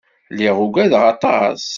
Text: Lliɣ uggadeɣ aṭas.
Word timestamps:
Lliɣ 0.33 0.57
uggadeɣ 0.65 1.03
aṭas. 1.13 1.63